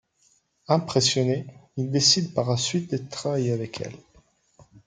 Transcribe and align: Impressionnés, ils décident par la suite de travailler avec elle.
Impressionnés, 0.67 1.45
ils 1.77 1.91
décident 1.91 2.33
par 2.33 2.49
la 2.49 2.57
suite 2.57 2.89
de 2.89 2.97
travailler 2.97 3.51
avec 3.51 3.81
elle. 3.81 3.95